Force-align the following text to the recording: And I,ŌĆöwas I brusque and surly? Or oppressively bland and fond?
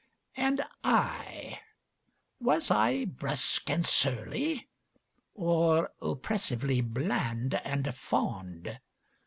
And 0.35 0.65
I,ŌĆöwas 0.83 2.71
I 2.71 3.05
brusque 3.05 3.69
and 3.69 3.85
surly? 3.85 4.67
Or 5.35 5.91
oppressively 6.01 6.81
bland 6.81 7.53
and 7.53 7.93
fond? 7.93 8.79